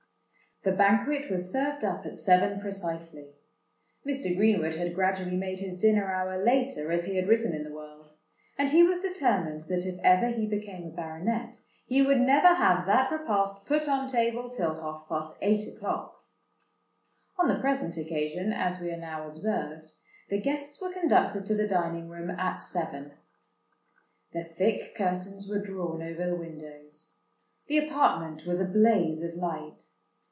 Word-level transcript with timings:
The 0.63 0.71
banquet 0.71 1.27
was 1.31 1.51
served 1.51 1.83
up 1.83 2.05
at 2.05 2.13
seven 2.13 2.59
precisely:—Mr. 2.59 4.35
Greenwood 4.37 4.75
had 4.75 4.93
gradually 4.93 5.35
made 5.35 5.59
his 5.59 5.75
dinner 5.75 6.11
hour 6.13 6.37
later 6.45 6.91
as 6.91 7.05
he 7.05 7.15
had 7.15 7.27
risen 7.27 7.55
in 7.55 7.63
the 7.63 7.71
world; 7.73 8.13
and 8.59 8.69
he 8.69 8.83
was 8.83 8.99
determined 8.99 9.61
that 9.61 9.87
if 9.87 9.99
ever 10.03 10.27
he 10.29 10.45
became 10.45 10.85
a 10.85 10.91
baronet, 10.91 11.57
he 11.87 12.03
would 12.03 12.19
never 12.21 12.49
have 12.49 12.85
that 12.85 13.11
repast 13.11 13.65
put 13.65 13.89
on 13.89 14.07
table 14.07 14.51
till 14.51 14.75
half 14.79 15.09
past 15.09 15.35
eight 15.41 15.67
o'clock. 15.67 16.23
On 17.39 17.47
the 17.47 17.59
present 17.59 17.97
occasion, 17.97 18.53
as 18.53 18.79
we 18.79 18.91
ere 18.91 18.97
now 18.99 19.27
observed, 19.27 19.93
the 20.29 20.39
guests 20.39 20.79
were 20.79 20.93
conducted 20.93 21.43
to 21.47 21.55
the 21.55 21.67
dining 21.67 22.07
room 22.07 22.29
at 22.29 22.57
seven. 22.57 23.13
The 24.31 24.43
thick 24.43 24.93
curtains 24.93 25.49
were 25.49 25.65
drawn 25.65 26.03
over 26.03 26.23
the 26.27 26.35
windows: 26.35 27.17
the 27.65 27.79
apartment 27.79 28.45
was 28.45 28.59
a 28.61 28.65
blaze 28.71 29.23
of 29.23 29.33
light. 29.33 29.87